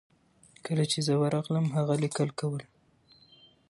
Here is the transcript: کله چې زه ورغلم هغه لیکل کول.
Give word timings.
کله 0.65 0.83
چې 0.91 0.99
زه 1.07 1.13
ورغلم 1.21 1.65
هغه 1.75 1.95
لیکل 2.03 2.29
کول. 2.39 2.63